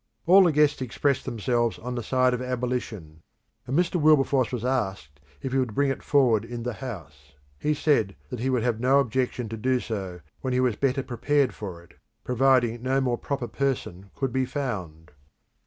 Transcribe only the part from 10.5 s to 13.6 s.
he was better prepared for it, providing no more proper